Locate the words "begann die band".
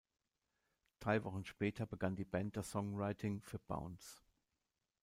1.85-2.57